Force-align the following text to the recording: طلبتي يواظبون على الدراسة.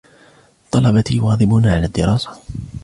طلبتي 0.71 1.15
يواظبون 1.17 1.65
على 1.65 1.85
الدراسة. 1.85 2.29